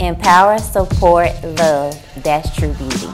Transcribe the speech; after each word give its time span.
Empower, 0.00 0.58
support, 0.58 1.30
love. 1.42 1.98
That's 2.22 2.54
true 2.54 2.74
beauty. 2.74 3.08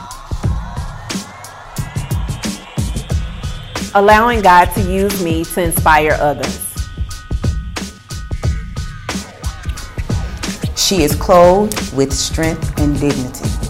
Allowing 3.95 4.43
God 4.43 4.67
to 4.75 4.81
use 4.81 5.23
me 5.23 5.45
to 5.45 5.63
inspire 5.63 6.17
others. 6.21 6.69
She 10.77 11.05
is 11.05 11.15
clothed 11.15 11.95
with 11.95 12.13
strength 12.13 12.79
and 12.81 12.99
dignity. 12.99 13.62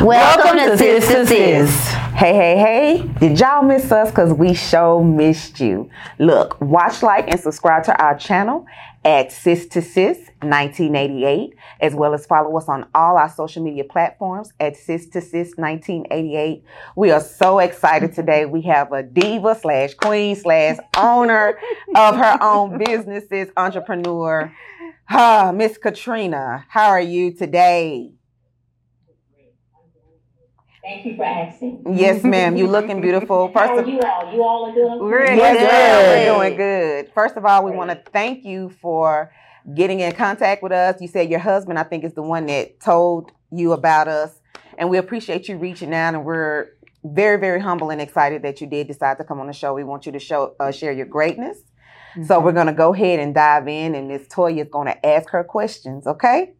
Welcome, 0.00 0.56
to 0.56 0.78
Sis 0.78 1.08
to 1.08 1.26
Sis. 1.26 1.88
Hey, 2.14 2.34
hey, 2.34 2.56
hey. 2.56 3.10
Did 3.20 3.38
y'all 3.38 3.62
miss 3.62 3.92
us? 3.92 4.08
Because 4.08 4.32
we 4.32 4.54
sure 4.54 5.04
missed 5.04 5.60
you. 5.60 5.90
Look, 6.18 6.58
watch, 6.58 7.02
like, 7.02 7.28
and 7.28 7.38
subscribe 7.38 7.84
to 7.84 8.02
our 8.02 8.16
channel 8.16 8.64
at 9.04 9.30
Sis 9.30 9.66
to 9.68 9.82
Sis 9.82 10.16
1988, 10.40 11.54
as 11.82 11.94
well 11.94 12.14
as 12.14 12.24
follow 12.24 12.56
us 12.56 12.66
on 12.66 12.86
all 12.94 13.18
our 13.18 13.28
social 13.28 13.62
media 13.62 13.84
platforms 13.84 14.54
at 14.58 14.74
Sis 14.74 15.06
to 15.10 15.20
Sis 15.20 15.52
1988. 15.56 16.64
We 16.96 17.10
are 17.10 17.20
so 17.20 17.58
excited 17.58 18.14
today. 18.14 18.46
We 18.46 18.62
have 18.62 18.92
a 18.92 19.02
diva 19.02 19.54
slash 19.54 19.92
queen 19.92 20.34
slash 20.34 20.78
owner 20.96 21.58
of 21.94 22.16
her 22.16 22.38
own 22.40 22.78
businesses, 22.86 23.50
entrepreneur, 23.54 24.50
ah, 25.10 25.52
Miss 25.54 25.76
Katrina. 25.76 26.64
How 26.70 26.88
are 26.88 27.02
you 27.02 27.34
today? 27.34 28.12
Thank 30.82 31.04
you 31.04 31.16
for 31.16 31.24
asking. 31.24 31.84
Yes, 31.94 32.24
ma'am. 32.24 32.56
You 32.56 32.66
looking 32.66 33.00
beautiful. 33.00 33.48
How 33.48 33.52
First 33.52 33.72
are 33.72 33.80
of 33.80 33.88
you 33.88 34.00
all? 34.00 34.32
You 34.32 34.42
all 34.42 34.70
are 34.70 34.74
doing 34.74 34.98
We're? 35.00 35.24
Yes. 35.24 35.58
Good. 35.58 36.28
We're 36.28 36.38
doing 36.38 36.56
good. 36.56 37.12
First 37.14 37.36
of 37.36 37.44
all, 37.44 37.64
we 37.64 37.72
want 37.72 37.90
to 37.90 38.02
thank 38.12 38.44
you 38.44 38.70
for 38.80 39.32
getting 39.74 40.00
in 40.00 40.12
contact 40.12 40.62
with 40.62 40.72
us. 40.72 41.00
You 41.00 41.08
said 41.08 41.28
your 41.30 41.40
husband, 41.40 41.78
I 41.78 41.82
think, 41.82 42.04
is 42.04 42.14
the 42.14 42.22
one 42.22 42.46
that 42.46 42.80
told 42.80 43.32
you 43.52 43.72
about 43.72 44.08
us, 44.08 44.40
and 44.78 44.88
we 44.88 44.96
appreciate 44.96 45.48
you 45.48 45.58
reaching 45.58 45.92
out. 45.92 46.14
And 46.14 46.24
we're 46.24 46.68
very, 47.04 47.38
very 47.38 47.60
humble 47.60 47.90
and 47.90 48.00
excited 48.00 48.42
that 48.42 48.60
you 48.60 48.66
did 48.66 48.86
decide 48.86 49.18
to 49.18 49.24
come 49.24 49.40
on 49.40 49.46
the 49.46 49.52
show. 49.52 49.74
We 49.74 49.84
want 49.84 50.06
you 50.06 50.12
to 50.12 50.18
show 50.18 50.54
uh, 50.60 50.70
share 50.70 50.92
your 50.92 51.06
greatness. 51.06 51.58
So 52.26 52.40
we're 52.40 52.52
gonna 52.52 52.72
go 52.72 52.92
ahead 52.92 53.20
and 53.20 53.32
dive 53.34 53.68
in, 53.68 53.94
and 53.94 54.08
Miss 54.08 54.26
Toya 54.28 54.62
is 54.62 54.68
gonna 54.70 54.96
ask 55.04 55.28
her 55.30 55.44
questions. 55.44 56.06
Okay? 56.06 56.54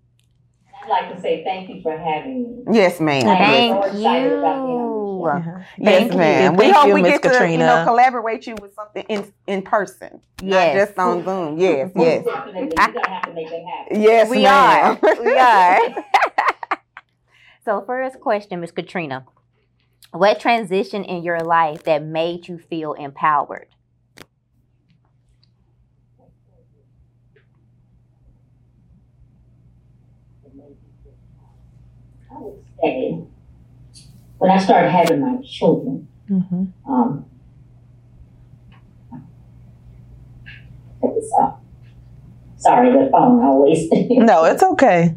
I'd 0.91 1.07
like 1.07 1.15
to 1.15 1.21
say 1.21 1.45
thank 1.45 1.69
you 1.69 1.81
for 1.83 1.97
having 1.97 2.65
me. 2.67 2.75
Yes, 2.75 2.99
ma'am. 3.01 3.23
Thank 3.23 3.77
so 3.77 3.83
excited 3.91 4.33
about 4.33 4.67
being 4.67 4.79
on 4.79 5.21
you. 5.21 5.27
Uh-huh. 5.27 5.59
Yes, 5.79 5.99
Thank 6.01 6.13
you. 6.13 6.19
ma'am. 6.19 6.57
We 6.57 6.65
Thank 6.65 6.77
hope 6.77 6.89
you, 6.89 6.95
we 6.95 7.03
Miss 7.03 7.19
get 7.21 7.33
to 7.33 7.51
you 7.51 7.59
know 7.59 7.85
collaborate 7.85 8.47
you 8.47 8.55
with 8.61 8.75
something 8.75 9.05
in 9.09 9.33
in 9.47 9.63
person, 9.63 10.21
not 10.43 10.73
just 10.73 10.99
on 10.99 11.25
Zoom. 11.25 11.59
Yes, 11.59 11.91
yes. 11.95 12.25
Definitely. 12.25 12.61
You're 12.61 12.69
going 12.69 12.93
to 12.93 13.11
have 13.11 13.23
to 13.23 13.33
make 13.35 13.51
that 13.51 13.65
happen. 13.65 14.03
Yes, 14.03 14.31
We 14.31 14.43
ma'am. 14.43 14.99
are. 15.03 15.25
We 15.25 15.39
are. 15.39 16.05
so, 17.65 17.83
first 17.87 18.21
question, 18.21 18.61
Miss 18.61 18.71
Katrina. 18.73 19.27
What 20.13 20.41
transition 20.41 21.05
in 21.05 21.23
your 21.23 21.41
life 21.41 21.85
that 21.85 22.03
made 22.03 22.49
you 22.49 22.59
feel 22.59 22.95
empowered? 22.95 23.69
I 32.33 32.39
would 32.41 32.55
say 32.83 33.19
when 34.39 34.51
I 34.51 34.59
started 34.59 34.91
having 34.91 35.21
my 35.21 35.37
children, 35.43 36.07
Mm-hmm. 36.31 36.93
um, 36.93 37.25
check 41.01 41.11
this 41.17 41.33
out. 41.41 41.61
Sorry, 42.57 42.93
the 42.93 43.11
phone 43.11 43.43
always. 43.45 43.89
No, 44.11 44.45
it's 44.45 44.63
okay. 44.63 45.17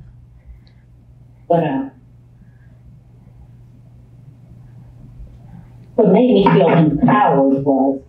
But 1.47 1.63
uh, 1.63 1.89
what 5.95 6.07
made 6.11 6.33
me 6.33 6.47
feel 6.51 6.69
empowered 6.69 7.63
was, 7.63 8.01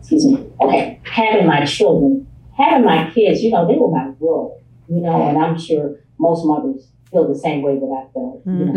excuse 0.00 0.26
me, 0.26 0.46
okay, 0.60 1.00
having 1.04 1.46
my 1.46 1.64
children, 1.64 2.26
having 2.56 2.84
my 2.84 3.10
kids, 3.10 3.42
you 3.42 3.50
know, 3.50 3.66
they 3.66 3.76
were 3.76 3.90
my 3.90 4.10
world, 4.18 4.62
you 4.88 5.00
know, 5.00 5.28
and 5.28 5.38
I'm 5.38 5.58
sure 5.58 6.00
most 6.18 6.44
mothers 6.46 6.88
feel 7.10 7.28
the 7.32 7.38
same 7.38 7.62
way 7.62 7.74
that 7.78 7.86
I 7.86 8.12
felt, 8.12 8.42
you 8.46 8.52
know. 8.66 8.72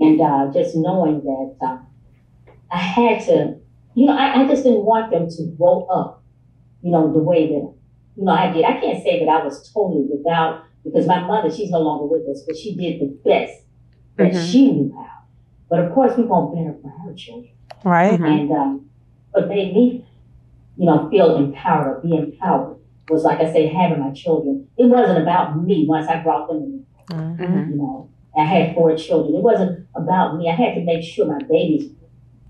And 0.00 0.20
uh, 0.20 0.52
just 0.52 0.76
knowing 0.76 1.22
that 1.24 1.56
uh, 1.66 1.78
I 2.70 2.76
had 2.78 3.24
to, 3.26 3.56
you 3.94 4.06
know, 4.06 4.16
I, 4.16 4.42
I 4.42 4.46
just 4.48 4.64
didn't 4.64 4.84
want 4.84 5.10
them 5.10 5.28
to 5.28 5.42
grow 5.56 5.86
up, 5.86 6.22
you 6.82 6.90
know, 6.90 7.12
the 7.12 7.18
way 7.20 7.46
that, 7.48 7.72
you 8.16 8.24
know, 8.24 8.32
I 8.32 8.52
did. 8.52 8.64
I 8.64 8.80
can't 8.80 9.02
say 9.02 9.20
that 9.24 9.28
I 9.30 9.44
was 9.44 9.70
totally 9.72 10.06
without, 10.10 10.64
because 10.84 11.06
my 11.06 11.20
mother, 11.20 11.50
she's 11.50 11.70
no 11.70 11.80
longer 11.80 12.06
with 12.06 12.28
us, 12.28 12.42
but 12.46 12.56
she 12.56 12.74
did 12.76 13.00
the 13.00 13.16
best 13.24 13.62
that 14.16 14.32
Mhm. 14.32 14.50
she 14.52 14.72
knew 14.72 14.94
how. 14.96 15.06
But 15.68 15.80
of 15.80 15.92
course, 15.92 16.16
we 16.16 16.24
want 16.24 16.54
better 16.54 16.74
for 16.82 16.88
her 16.88 17.12
children. 17.14 17.52
Right? 17.84 18.20
And 18.20 18.50
um, 18.52 18.90
what 19.32 19.48
made 19.48 19.74
me, 19.74 20.06
you 20.76 20.86
know, 20.86 21.08
feel 21.10 21.36
empowered 21.36 22.02
be 22.02 22.16
empowered 22.16 22.75
was, 23.08 23.24
like 23.24 23.40
I 23.40 23.52
say, 23.52 23.66
having 23.68 24.00
my 24.00 24.12
children. 24.12 24.66
It 24.76 24.86
wasn't 24.86 25.18
about 25.22 25.62
me 25.62 25.86
once 25.88 26.08
I 26.08 26.22
brought 26.22 26.48
them 26.48 26.62
in 26.62 26.86
Mhm. 27.16 27.38
Mhm. 27.38 27.70
you 27.70 27.76
know, 27.76 28.08
I 28.36 28.44
had 28.44 28.74
four 28.74 28.94
children. 28.96 29.36
It 29.36 29.42
wasn't 29.42 29.86
about 29.94 30.36
me. 30.36 30.48
I 30.48 30.52
had 30.54 30.74
to 30.74 30.80
make 30.82 31.02
sure 31.02 31.26
my 31.26 31.38
babies 31.48 31.92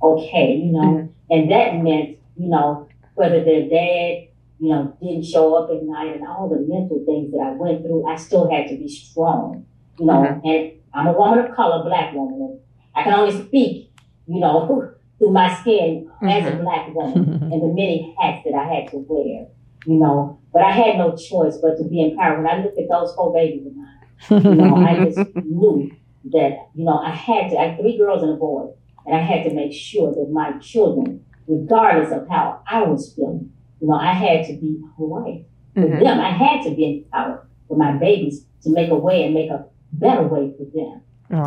okay, 0.03 0.55
you 0.57 0.73
know, 0.73 0.81
Mhm. 0.81 1.09
and 1.31 1.51
that 1.51 1.83
meant, 1.83 2.17
you 2.37 2.49
know, 2.49 2.87
whether 3.15 3.43
their 3.43 3.63
dad, 3.69 4.29
you 4.61 4.69
know, 4.69 4.93
didn't 5.03 5.25
show 5.25 5.55
up 5.55 5.71
at 5.71 5.83
night 5.85 6.15
and 6.17 6.27
all 6.27 6.49
the 6.49 6.61
mental 6.69 7.01
things 7.07 7.33
that 7.33 7.39
I 7.41 7.53
went 7.53 7.83
through, 7.85 8.07
I 8.07 8.15
still 8.17 8.49
had 8.51 8.69
to 8.69 8.77
be 8.77 8.89
strong, 8.89 9.65
you 9.99 10.07
know, 10.07 10.21
Mhm. 10.23 10.41
and 10.45 10.73
I'm 10.93 11.07
a 11.07 11.19
woman 11.19 11.39
of 11.41 11.51
color, 11.53 11.83
black 11.85 12.15
woman, 12.15 12.41
and 12.43 12.59
I 12.95 13.03
can 13.05 13.15
only 13.15 13.33
speak, 13.33 13.91
you 14.27 14.39
know, 14.41 14.67
through 15.19 15.31
my 15.33 15.49
skin 15.49 16.09
as 16.23 16.47
a 16.47 16.53
Mhm. 16.53 16.63
black 16.63 16.95
woman 16.95 17.49
and 17.51 17.63
the 17.63 17.69
many 17.69 18.15
hats 18.19 18.45
that 18.45 18.55
I 18.55 18.65
had 18.75 18.89
to 18.89 18.99
wear, 19.09 19.47
you 19.87 19.99
know, 19.99 20.39
but 20.57 20.65
I 20.65 20.71
had 20.71 20.97
no 20.97 21.15
choice 21.15 21.59
but 21.61 21.77
to 21.77 21.85
be 21.85 22.01
empowered. 22.01 22.43
When 22.43 22.51
I 22.51 22.63
looked 22.63 22.79
at 22.79 22.89
those 22.89 23.15
four 23.15 23.31
babies 23.31 23.67
of 23.67 23.77
mine, 23.77 24.43
you 24.43 24.55
know, 24.55 24.77
I 24.77 25.05
just 25.05 25.19
knew 25.45 25.91
that, 26.33 26.69
you 26.75 26.85
know, 26.87 26.97
I 26.99 27.11
had 27.11 27.51
to, 27.51 27.59
I 27.59 27.67
had 27.69 27.79
three 27.79 27.99
girls 27.99 28.23
and 28.23 28.33
a 28.33 28.37
boy, 28.37 28.71
and 29.05 29.15
I 29.15 29.21
had 29.21 29.45
to 29.47 29.55
make 29.55 29.75
sure 29.75 30.15
that 30.15 30.31
my 30.33 30.53
children, 30.61 31.23
regardless 31.47 32.11
of 32.11 32.27
how 32.31 32.63
I 32.67 32.85
was 32.85 33.13
feeling, 33.15 33.53
you 33.83 33.89
know, 33.89 33.97
I 33.97 34.15
had 34.15 34.47
to 34.47 34.55
be 34.55 34.81
a 34.99 35.05
wife 35.05 35.43
for 35.75 35.81
Mhm. 35.83 36.01
them. 36.01 36.21
I 36.21 36.31
had 36.31 36.63
to 36.65 36.71
be 36.75 37.05
empowered 37.05 37.41
for 37.69 37.77
my 37.77 37.93
babies 37.93 38.47
to 38.63 38.71
make 38.71 38.91
a 38.91 38.97
way 38.97 39.27
and 39.27 39.35
make 39.35 39.51
a 39.51 39.67
better 39.93 40.27
way 40.27 40.55
for 40.57 40.65
them. 40.75 41.03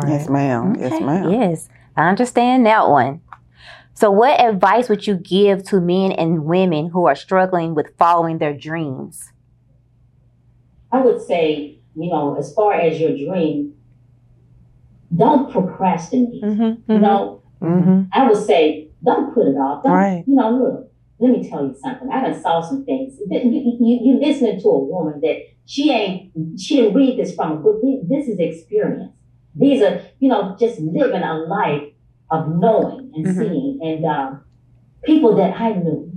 Yes, 0.08 0.28
ma'am. 0.28 0.76
Yes, 0.78 1.00
ma'am. 1.00 1.30
Yes, 1.32 1.68
I 1.96 2.08
understand 2.08 2.64
that 2.66 2.88
one. 2.88 3.22
So, 4.00 4.10
what 4.10 4.40
advice 4.40 4.88
would 4.88 5.06
you 5.06 5.16
give 5.16 5.62
to 5.64 5.80
men 5.80 6.12
and 6.12 6.44
women 6.46 6.88
who 6.88 7.06
are 7.06 7.14
struggling 7.14 7.74
with 7.74 7.96
following 7.98 8.38
their 8.38 8.56
dreams? 8.56 9.30
I 10.90 11.02
would 11.02 11.20
say, 11.20 11.78
you 11.94 12.10
know, 12.10 12.36
as 12.38 12.54
far 12.54 12.72
as 12.72 12.98
your 12.98 13.10
dream, 13.10 13.74
don't 15.14 15.52
procrastinate. 15.52 16.42
Mm-hmm. 16.42 16.92
You 16.92 16.98
know, 16.98 17.40
Mm-hmm. 17.60 18.04
I 18.12 18.26
would 18.28 18.42
say, 18.44 18.88
don't 19.04 19.34
put 19.34 19.46
it 19.46 19.56
off. 19.56 19.82
Don't, 19.82 19.92
Right. 19.92 20.24
You 20.26 20.34
know, 20.34 20.50
look, 20.50 20.92
let 21.18 21.30
me 21.30 21.48
tell 21.48 21.66
you 21.66 21.76
something. 21.80 22.08
I 22.10 22.22
done 22.22 22.40
saw 22.40 22.62
some 22.62 22.84
things. 22.84 23.18
You, 23.28 23.76
you, 23.80 24.00
you 24.02 24.20
listening 24.20 24.60
to 24.60 24.68
a 24.68 24.78
woman 24.78 25.20
that 25.20 25.42
she 25.66 25.90
ain't, 25.90 26.32
she 26.58 26.76
didn't 26.76 26.94
read 26.94 27.18
this 27.18 27.34
from 27.34 27.52
a 27.52 27.56
book. 27.56 27.82
This 28.08 28.28
is 28.28 28.38
experience. 28.38 29.12
These 29.54 29.82
are, 29.82 30.00
you 30.20 30.28
know, 30.28 30.56
just 30.58 30.80
living 30.80 31.22
a 31.22 31.34
life 31.34 31.82
of 32.30 32.48
knowing 32.58 33.10
and 33.14 33.26
Mhm. 33.26 33.38
seeing. 33.38 33.78
And 33.82 34.04
um, 34.04 34.40
people 35.02 35.34
that 35.36 35.60
I 35.60 35.72
knew 35.74 36.10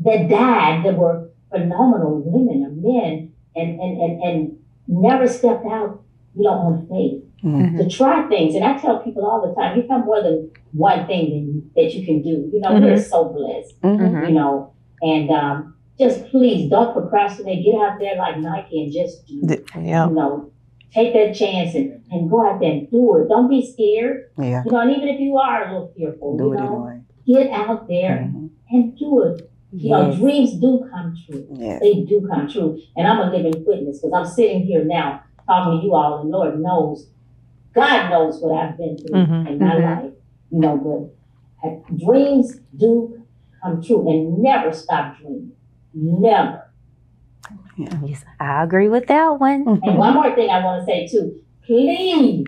that 0.00 0.28
died 0.28 0.84
that 0.84 0.96
were 0.98 1.30
phenomenal 1.50 2.22
women 2.24 2.64
or 2.66 2.70
men 2.70 3.32
and, 3.54 3.80
and, 3.80 4.00
and, 4.02 4.22
and 4.22 4.56
never 4.88 5.26
stepped 5.26 5.64
out, 5.66 6.00
you 6.34 6.42
know, 6.44 6.50
on 6.50 6.86
faith 6.88 7.22
Mhm. 7.44 7.78
to 7.78 7.88
try 7.88 8.26
things. 8.28 8.54
And 8.54 8.64
I 8.64 8.76
tell 8.78 8.98
people 9.00 9.24
all 9.24 9.46
the 9.46 9.54
time, 9.54 9.76
you 9.76 9.86
have 9.88 10.04
more 10.04 10.22
than 10.22 10.50
one 10.72 11.06
thing 11.06 11.30
than, 11.30 11.70
that 11.76 11.94
you 11.94 12.04
can 12.04 12.22
do. 12.22 12.50
You 12.52 12.60
know, 12.60 12.72
we're 12.80 12.98
so 12.98 13.24
blessed, 13.32 13.80
Mhm. 13.82 14.28
you 14.28 14.34
know, 14.34 14.70
and 15.02 15.30
um, 15.30 15.74
just 15.98 16.26
please 16.26 16.68
don't 16.70 16.92
procrastinate. 16.92 17.64
Get 17.64 17.74
out 17.76 17.98
there 18.00 18.16
like 18.16 18.38
Nike 18.40 18.82
and 18.84 18.92
just 18.92 19.26
do, 19.26 19.40
Yeah. 19.80 20.08
you 20.08 20.14
know, 20.14 20.50
take 20.96 21.12
that 21.14 21.34
chance 21.36 21.74
and, 21.74 22.02
and 22.10 22.30
go 22.30 22.46
out 22.48 22.58
there 22.60 22.72
and 22.72 22.90
do 22.90 23.16
it. 23.18 23.28
Don't 23.28 23.48
be 23.48 23.60
scared. 23.72 24.30
Yeah. 24.38 24.62
You 24.64 24.72
know, 24.72 24.80
and 24.80 24.90
even 24.96 25.08
if 25.08 25.20
you 25.20 25.36
are 25.36 25.64
a 25.68 25.72
little 25.72 25.92
fearful, 25.96 26.36
Do 26.38 26.44
you 26.44 26.52
it 26.52 26.56
know, 26.56 26.86
anyway. 26.86 27.00
get 27.26 27.50
out 27.50 27.86
there 27.88 28.30
Mhm. 28.32 28.50
and 28.70 28.96
do 28.98 29.22
it. 29.22 29.50
You 29.72 29.90
know, 29.90 30.16
dreams 30.16 30.58
do 30.58 30.88
come 30.90 31.14
true. 31.26 31.46
Yes. 31.52 31.80
They 31.82 32.02
do 32.04 32.26
come 32.30 32.48
true. 32.48 32.78
And 32.96 33.06
I'm 33.06 33.20
a 33.28 33.30
living 33.36 33.62
witness 33.66 34.00
because 34.00 34.12
I'm 34.14 34.24
sitting 34.24 34.62
here 34.62 34.84
now 34.84 35.20
talking 35.46 35.80
to 35.80 35.86
you 35.86 35.94
all, 35.94 36.22
and 36.22 36.30
Lord 36.30 36.58
knows, 36.60 37.10
God 37.74 38.10
knows 38.10 38.40
what 38.40 38.52
I've 38.58 38.78
been 38.78 38.96
through 38.96 39.10
Mhm. 39.14 39.48
in 39.50 39.58
my 39.58 39.74
Mhm. 39.74 40.02
life. 40.02 40.12
You 40.50 40.60
know, 40.60 40.76
but 41.62 41.96
dreams 41.96 42.58
do 42.76 43.20
come 43.62 43.82
true 43.82 44.08
and 44.08 44.38
never 44.38 44.72
stop 44.72 45.18
dreaming. 45.18 45.52
Never. 45.92 46.62
Yes, 47.76 48.24
I 48.40 48.62
agree 48.64 48.88
with 48.88 49.06
that 49.08 49.38
one. 49.38 49.66
And 49.84 49.98
one 49.98 50.14
more 50.14 50.34
thing 50.34 50.50
I 50.50 50.64
want 50.64 50.80
to 50.80 50.86
say 50.86 51.06
too, 51.06 51.40
please, 51.64 52.44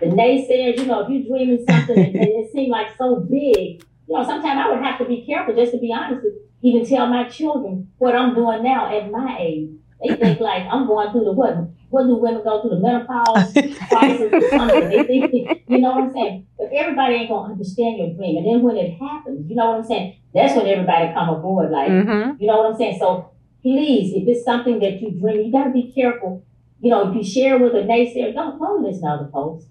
the 0.00 0.06
naysayers, 0.06 0.78
you 0.78 0.86
know, 0.86 1.00
if 1.00 1.08
you're 1.10 1.24
dreaming 1.26 1.64
something 1.66 1.98
and, 1.98 2.14
it 2.16 2.52
seems 2.52 2.70
like 2.70 2.88
so 2.96 3.20
big, 3.20 3.82
you 4.06 4.14
know, 4.14 4.22
sometimes 4.24 4.60
I 4.64 4.70
would 4.70 4.84
have 4.84 4.98
to 4.98 5.04
be 5.06 5.24
careful 5.26 5.54
just 5.54 5.72
to 5.72 5.78
be 5.78 5.92
honest, 5.92 6.22
to 6.22 6.32
even 6.62 6.86
tell 6.86 7.06
my 7.06 7.28
children 7.28 7.90
what 7.98 8.14
I'm 8.14 8.34
doing 8.34 8.62
now 8.62 8.94
at 8.96 9.10
my 9.10 9.36
age. 9.40 9.70
They 10.02 10.14
think 10.14 10.38
like 10.40 10.62
I'm 10.70 10.86
going 10.86 11.10
through 11.10 11.24
the 11.24 11.32
what? 11.32 11.56
What 11.90 12.04
do 12.04 12.16
women 12.16 12.42
go 12.44 12.60
through 12.60 12.70
the 12.70 12.80
menopause 12.80 13.52
crisis 13.88 14.30
or 14.32 14.48
something? 14.50 14.88
They 14.90 15.20
think, 15.32 15.62
you 15.66 15.80
know 15.80 15.90
what 15.90 16.04
I'm 16.04 16.12
saying? 16.12 16.46
But 16.58 16.68
everybody 16.72 17.14
ain't 17.14 17.28
gonna 17.30 17.52
understand 17.52 17.98
your 17.98 18.14
dream. 18.14 18.36
And 18.36 18.46
then 18.46 18.62
when 18.62 18.76
it 18.76 18.92
happens, 18.98 19.48
you 19.50 19.56
know 19.56 19.70
what 19.70 19.78
I'm 19.78 19.84
saying? 19.84 20.16
That's 20.34 20.54
when 20.54 20.66
everybody 20.66 21.12
come 21.14 21.30
aboard. 21.30 21.70
Like, 21.72 21.88
Mm-hmm. 21.90 22.40
you 22.40 22.46
know 22.46 22.58
what 22.58 22.70
I'm 22.70 22.76
saying? 22.76 22.98
So 23.00 23.30
please, 23.62 24.12
if 24.14 24.28
it's 24.28 24.44
something 24.44 24.78
that 24.80 25.00
you 25.00 25.10
dream, 25.12 25.46
you 25.46 25.52
gotta 25.52 25.70
be 25.70 25.92
careful. 25.92 26.44
You 26.80 26.90
know, 26.90 27.10
if 27.10 27.16
you 27.16 27.24
share 27.24 27.58
with 27.58 27.74
a 27.74 27.82
naysayer, 27.82 28.32
don't 28.34 28.58
don't 28.58 28.82
listen 28.82 29.02
to 29.02 29.08
other 29.08 29.30
folks. 29.32 29.66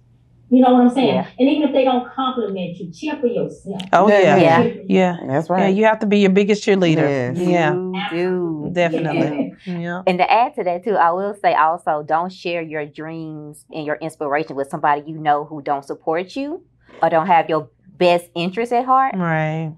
You 0.49 0.61
know 0.61 0.73
what 0.73 0.81
I'm 0.83 0.89
saying? 0.89 1.15
Yeah. 1.15 1.27
And 1.39 1.49
even 1.49 1.63
if 1.63 1.73
they 1.73 1.83
don't 1.83 2.09
compliment 2.13 2.77
you, 2.77 2.89
cheer 2.91 3.17
for 3.19 3.27
yourself. 3.27 3.81
Oh 3.91 4.07
yeah. 4.07 4.37
Yeah. 4.37 4.63
Yeah. 4.63 4.73
Yeah. 4.87 5.17
That's 5.27 5.49
right. 5.49 5.75
you 5.75 5.83
have 5.83 5.99
to 5.99 6.05
be 6.05 6.19
your 6.19 6.29
biggest 6.29 6.63
cheerleader. 6.63 7.35
Yes. 7.35 7.37
Yeah. 7.37 7.73
You 7.73 8.01
do. 8.09 8.69
Definitely. 8.71 9.55
Yeah. 9.65 10.03
And 10.07 10.17
to 10.19 10.31
add 10.31 10.55
to 10.55 10.63
that 10.63 10.85
too, 10.85 10.95
I 10.95 11.11
will 11.11 11.35
say 11.41 11.53
also 11.53 12.03
don't 12.03 12.31
share 12.31 12.61
your 12.61 12.85
dreams 12.85 13.65
and 13.73 13.85
your 13.85 13.97
inspiration 13.97 14.55
with 14.55 14.69
somebody 14.69 15.03
you 15.05 15.17
know 15.17 15.43
who 15.43 15.61
don't 15.61 15.83
support 15.83 16.35
you 16.35 16.63
or 17.01 17.09
don't 17.09 17.27
have 17.27 17.49
your 17.49 17.69
best 17.97 18.29
interest 18.33 18.71
at 18.71 18.85
heart. 18.85 19.15
Right. 19.17 19.73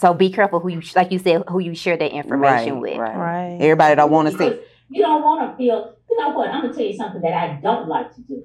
So 0.00 0.14
be 0.14 0.30
careful 0.30 0.60
who 0.60 0.68
you, 0.68 0.82
like 0.94 1.10
you 1.10 1.18
said, 1.18 1.42
who 1.48 1.58
you 1.58 1.74
share 1.74 1.96
that 1.96 2.12
information 2.12 2.74
right, 2.74 2.80
with. 2.82 2.98
Right. 2.98 3.16
Right. 3.16 3.58
Everybody 3.60 3.96
don't 3.96 4.10
want 4.10 4.30
to 4.30 4.38
see. 4.38 4.60
You 4.90 5.02
don't 5.02 5.22
want 5.22 5.50
to 5.50 5.56
feel, 5.56 5.96
you 6.08 6.18
know 6.18 6.30
what? 6.30 6.48
I'm 6.48 6.62
going 6.62 6.72
to 6.72 6.78
tell 6.78 6.86
you 6.86 6.96
something 6.96 7.20
that 7.22 7.32
I 7.34 7.60
don't 7.60 7.88
like 7.88 8.14
to 8.14 8.20
do. 8.22 8.44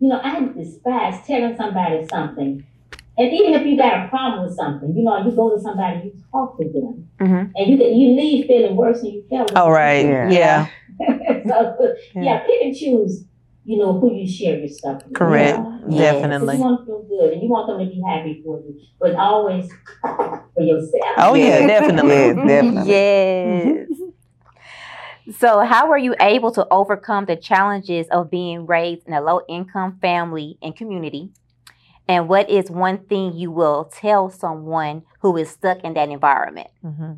You 0.00 0.08
know, 0.08 0.20
I 0.22 0.40
despise 0.56 1.26
telling 1.26 1.56
somebody 1.56 2.06
something. 2.10 2.64
And 3.18 3.32
even 3.32 3.52
if 3.52 3.66
you 3.66 3.76
got 3.76 4.06
a 4.06 4.08
problem 4.08 4.46
with 4.46 4.56
something, 4.56 4.96
you 4.96 5.02
know, 5.02 5.18
you 5.24 5.32
go 5.32 5.54
to 5.54 5.60
somebody, 5.60 6.04
you 6.04 6.12
talk 6.32 6.56
to 6.58 6.64
them, 6.64 7.08
Mhm. 7.20 7.52
and 7.54 7.66
you 7.70 7.76
you 7.76 8.16
leave 8.16 8.46
feeling 8.46 8.76
worse 8.76 9.02
than 9.02 9.10
you 9.12 9.24
felt. 9.28 9.54
All 9.54 9.70
right. 9.70 10.06
Yeah. 10.06 10.30
Yeah. 10.30 10.66
so, 11.46 11.94
Yeah. 12.14 12.22
yeah, 12.22 12.38
pick 12.46 12.62
and 12.62 12.74
choose, 12.74 13.24
you 13.64 13.78
know, 13.78 13.98
who 13.98 14.14
you 14.14 14.26
share 14.28 14.58
your 14.58 14.68
stuff 14.68 15.02
with. 15.04 15.14
Correct. 15.14 15.58
Yeah. 15.58 15.88
Yes. 15.88 16.14
Definitely. 16.14 16.56
You 16.56 16.60
want 16.62 16.80
to 16.80 16.86
feel 16.86 17.02
good 17.02 17.32
and 17.34 17.42
you 17.42 17.48
want 17.48 17.66
them 17.68 17.78
to 17.80 17.86
be 17.86 18.02
happy 18.06 18.42
for 18.44 18.60
you, 18.60 18.80
but 19.00 19.14
always 19.16 19.70
for 20.02 20.62
yourself. 20.62 21.04
Oh 21.18 21.34
yeah, 21.34 21.66
definitely. 21.66 22.10
Yes, 22.10 22.36
definitely. 22.36 22.90
Yes. 22.90 23.88
so, 25.38 25.60
how 25.60 25.88
were 25.88 25.98
you 25.98 26.14
able 26.20 26.50
to 26.52 26.66
overcome 26.70 27.26
the 27.26 27.36
challenges 27.36 28.06
of 28.10 28.30
being 28.30 28.66
raised 28.66 29.06
in 29.06 29.12
a 29.14 29.20
low 29.20 29.40
income 29.48 29.98
family 30.00 30.58
and 30.62 30.76
community? 30.76 31.30
And 32.08 32.28
what 32.28 32.50
is 32.50 32.70
one 32.70 33.04
thing 33.06 33.34
you 33.34 33.50
will 33.50 33.84
tell 33.86 34.30
someone 34.30 35.04
who 35.20 35.36
is 35.36 35.50
stuck 35.50 35.78
in 35.84 35.94
that 35.94 36.08
environment? 36.10 36.68
hmm 36.82 37.12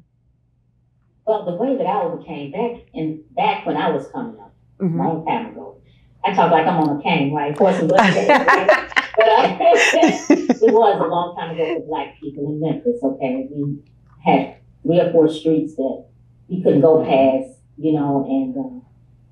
Well, 1.26 1.44
the 1.44 1.56
way 1.56 1.76
that 1.76 1.86
I 1.86 2.02
overcame 2.02 2.52
back 2.52 2.86
in 2.94 3.24
back 3.36 3.66
when 3.66 3.76
I 3.76 3.90
was 3.90 4.08
coming 4.10 4.40
up, 4.40 4.54
a 4.80 4.84
Mhm. 4.84 4.98
long 4.98 5.26
time 5.26 5.52
ago. 5.52 5.81
I 6.24 6.32
talk 6.32 6.52
like 6.52 6.66
I'm 6.66 6.80
on 6.80 6.98
a 6.98 7.02
cane, 7.02 7.32
right? 7.32 7.56
Horse 7.56 7.78
and 7.80 7.88
buggy, 7.88 8.28
right? 8.28 8.92
But 9.16 9.28
uh, 9.28 9.56
it 9.60 10.72
was 10.72 11.00
a 11.00 11.06
long 11.06 11.36
time 11.36 11.50
ago 11.54 11.80
for 11.80 11.86
black 11.86 12.20
people 12.20 12.46
in 12.48 12.60
Memphis, 12.60 13.00
okay? 13.02 13.48
We 13.50 13.78
had 14.24 14.56
three 14.82 15.00
or 15.00 15.10
four 15.12 15.28
streets 15.28 15.74
that 15.76 16.06
we 16.48 16.62
couldn't 16.62 16.80
go 16.80 17.04
past, 17.04 17.60
you 17.76 17.92
know, 17.92 18.24
and 18.28 18.56
uh, 18.56 18.82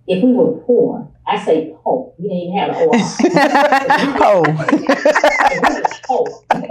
if 0.06 0.22
we 0.22 0.32
were 0.32 0.58
poor, 0.62 1.10
I 1.26 1.42
say 1.44 1.74
poor, 1.82 2.12
we 2.18 2.28
didn't 2.28 2.42
even 2.42 2.58
have 2.58 2.70
an 2.70 2.88
oh. 4.22 4.42
poor. 6.04 6.26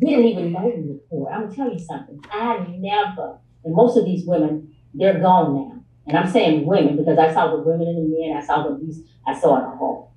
we 0.00 0.10
didn't 0.10 0.26
even 0.26 0.52
know 0.52 0.66
we 0.76 0.90
were 0.90 0.98
poor. 1.08 1.30
I'm 1.30 1.44
gonna 1.44 1.56
tell 1.56 1.72
you 1.72 1.78
something. 1.78 2.20
I 2.30 2.66
never, 2.78 3.38
and 3.64 3.74
most 3.74 3.96
of 3.96 4.04
these 4.04 4.26
women, 4.26 4.74
they're 4.92 5.20
gone 5.20 5.54
now. 5.54 5.83
And 6.06 6.16
I'm 6.18 6.28
saying 6.30 6.66
women 6.66 6.96
because 6.96 7.18
I 7.18 7.32
saw 7.32 7.50
the 7.56 7.62
women 7.62 7.88
and 7.88 8.12
the 8.12 8.18
men, 8.18 8.36
I 8.36 8.44
saw 8.44 8.62
the 8.64 8.74
abuse, 8.74 9.00
I 9.26 9.38
saw 9.38 9.56
it 9.58 9.64
all. 9.80 10.14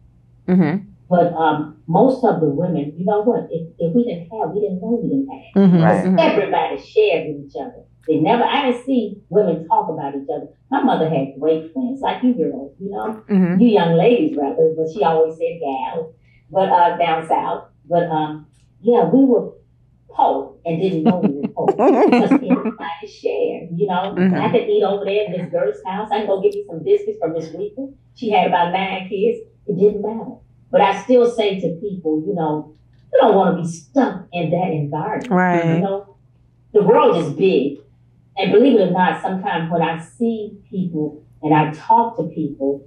Mm-hmm. 0.48 0.86
But 1.10 1.32
um, 1.34 1.78
most 1.88 2.24
of 2.26 2.42
the 2.42 2.50
women, 2.50 2.94
you 2.98 3.06
know 3.06 3.22
what? 3.22 3.48
If, 3.50 3.70
if 3.80 3.94
we 3.96 4.04
didn't 4.04 4.30
have, 4.30 4.52
we 4.52 4.60
didn't 4.62 4.82
know 4.82 5.00
we 5.02 5.08
didn't 5.08 5.30
have. 5.30 5.70
Mhm. 5.72 5.84
Right. 5.84 6.06
Mhm. 6.06 6.20
Everybody 6.20 6.78
shared 6.82 7.28
with 7.28 7.46
each 7.46 7.56
other. 7.60 7.84
They 8.08 8.20
never, 8.20 8.44
I 8.44 8.72
didn't 8.72 8.86
see 8.86 9.22
women 9.30 9.68
talk 9.68 9.90
about 9.90 10.16
each 10.16 10.28
other. 10.34 10.48
My 10.70 10.82
mother 10.84 11.10
had 11.10 11.40
great 11.40 11.72
friends, 11.74 12.02
like 12.02 12.24
you 12.24 12.34
girls, 12.34 12.74
you 12.80 12.90
know, 12.92 13.22
Mm-hmm. 13.30 13.62
you 13.62 13.68
young 13.70 13.96
ladies 13.96 14.38
rather, 14.38 14.74
but 14.76 14.88
she 14.94 15.04
always 15.04 15.36
said 15.38 15.60
gals, 15.62 16.14
but 16.52 16.70
uh, 16.70 16.98
down 16.98 17.26
south. 17.28 17.66
But 17.90 18.04
um, 18.10 18.48
yeah, 18.82 19.06
we 19.10 19.24
were 19.24 19.52
poor 20.18 20.56
and 20.66 20.82
didn't 20.82 21.04
know 21.04 21.20
we 21.20 21.30
were 21.40 21.48
poor 21.50 21.68
because 21.68 22.32
everybody 22.32 23.08
shared. 23.08 23.70
You 23.80 23.88
know, 23.88 24.16
Mhm. 24.18 24.34
I 24.42 24.52
could 24.52 24.68
eat 24.68 24.84
over 24.84 25.06
there 25.06 25.26
at 25.26 25.32
Miss 25.32 25.52
Gert's 25.52 25.82
house. 25.86 26.10
I 26.12 26.20
can 26.20 26.28
go 26.28 26.42
get 26.42 26.54
me 26.56 26.66
some 26.70 26.84
biscuits 26.84 27.20
from 27.20 27.34
Miss 27.34 27.54
Rita. 27.54 27.88
She 28.16 28.32
had 28.32 28.48
about 28.48 28.74
nine 28.74 29.08
kids. 29.08 29.40
It 29.68 29.78
didn't 29.78 30.02
matter. 30.02 30.32
But 30.72 30.82
I 30.82 30.98
still 31.04 31.30
say 31.30 31.60
to 31.62 31.70
people, 31.80 32.24
you 32.28 32.34
know, 32.34 32.74
you 33.14 33.20
don't 33.22 33.36
want 33.36 33.56
to 33.56 33.62
be 33.62 33.68
stuck 33.68 34.28
in 34.34 34.50
that 34.52 34.72
environment. 34.72 35.30
Right. 35.30 35.76
You 35.76 35.82
know, 35.82 36.16
the 36.74 36.84
world 36.84 37.18
is 37.18 37.34
big. 37.34 37.80
And 38.38 38.52
believe 38.52 38.80
it 38.80 38.90
or 38.90 38.92
not, 38.92 39.22
sometimes 39.22 39.72
when 39.72 39.82
I 39.82 40.00
see 40.00 40.58
people 40.70 41.24
and 41.42 41.54
I 41.54 41.72
talk 41.72 42.18
to 42.18 42.24
people, 42.24 42.84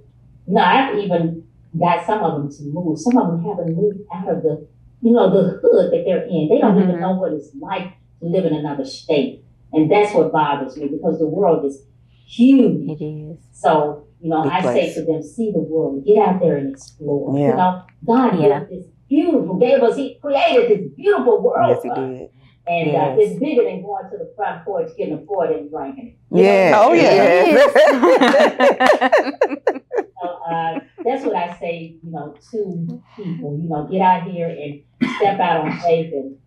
you 0.47 0.53
know, 0.53 0.61
I've 0.61 0.97
even 0.97 1.43
got 1.79 2.05
some 2.05 2.23
of 2.23 2.33
them 2.41 2.51
to 2.51 2.63
move. 2.71 2.99
Some 2.99 3.17
of 3.17 3.27
them 3.31 3.43
haven't 3.43 3.75
moved 3.75 3.99
out 4.13 4.29
of 4.29 4.43
the, 4.43 4.67
you 5.01 5.11
know, 5.11 5.29
the 5.29 5.59
hood 5.61 5.91
that 5.91 6.03
they're 6.05 6.23
in. 6.23 6.47
They 6.49 6.59
don't 6.59 6.77
even 6.81 6.95
Mhm. 6.95 7.01
know 7.01 7.19
what 7.19 7.33
it's 7.33 7.51
like 7.59 7.87
to 8.19 8.25
live 8.27 8.45
in 8.45 8.53
another 8.53 8.85
state. 8.85 9.43
And 9.73 9.89
that's 9.89 10.13
what 10.13 10.31
bothers 10.31 10.77
me 10.77 10.87
because 10.87 11.19
the 11.19 11.27
world 11.27 11.65
is 11.65 11.85
huge. 12.27 12.89
It 12.89 13.03
is. 13.03 13.37
So, 13.51 14.03
you 14.21 14.29
know, 14.29 14.43
Big 14.43 14.51
I 14.51 14.61
place. 14.61 14.95
say 14.95 15.01
to 15.01 15.05
them, 15.11 15.23
see 15.23 15.51
the 15.51 15.59
world, 15.59 16.05
get 16.05 16.17
out 16.19 16.39
there 16.41 16.57
and 16.57 16.71
explore. 16.71 17.37
Yeah. 17.37 17.49
You 17.49 17.55
know, 17.57 17.81
God 18.05 18.39
Yeah. 18.39 18.63
this 18.69 18.85
beautiful, 19.09 19.55
gave 19.55 19.81
us, 19.81 19.95
He 19.97 20.15
created 20.21 20.69
this 20.69 20.91
beautiful 20.95 21.41
world. 21.41 21.69
Yes, 21.69 21.83
he 21.83 21.89
did. 21.89 22.29
And 22.67 22.95
uh, 22.95 23.15
it's 23.17 23.39
bigger 23.39 23.63
than 23.63 23.81
going 23.81 24.09
to 24.11 24.17
the 24.17 24.31
front 24.35 24.63
porch, 24.63 24.91
getting 24.95 25.15
a 25.15 25.25
Ford 25.25 25.49
and 25.49 25.69
drinking 25.69 26.07
it. 26.07 26.17
You 26.31 26.43
know? 26.43 26.49
Yeah. 26.51 26.77
Oh, 26.77 26.93
yeah. 26.93 29.31
So, 30.21 30.27
uh, 30.27 30.79
that's 31.03 31.25
what 31.25 31.35
I 31.35 31.57
say, 31.59 31.95
you 32.03 32.11
know, 32.11 32.35
to 32.51 33.01
people. 33.15 33.57
You 33.59 33.67
know, 33.67 33.87
get 33.91 34.01
out 34.01 34.29
here 34.29 34.49
and 34.49 34.83
step 35.17 35.39
out 35.39 35.61
on 35.61 35.79
faith 35.79 36.13
and, 36.13 36.37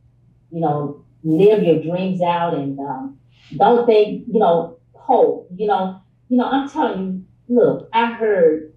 you 0.53 0.61
know, 0.61 1.05
live 1.25 1.65
your 1.65 1.83
dreams 1.83 2.23
out 2.23 2.55
and 2.55 2.79
um, 2.79 3.19
don't 3.57 3.85
think, 3.85 4.27
you 4.33 4.39
know, 4.39 4.79
hope. 4.95 5.49
You 5.57 5.67
know, 5.67 6.01
you 6.29 6.37
know, 6.37 6.45
I'm 6.45 6.69
telling 6.69 7.27
you, 7.49 7.57
look, 7.57 7.89
I 7.93 8.13
heard 8.13 8.73